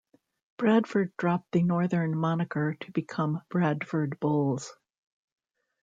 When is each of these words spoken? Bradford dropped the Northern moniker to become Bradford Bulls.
Bradford 0.57 1.13
dropped 1.15 1.51
the 1.51 1.61
Northern 1.61 2.17
moniker 2.17 2.73
to 2.79 2.91
become 2.91 3.43
Bradford 3.49 4.19
Bulls. 4.19 4.73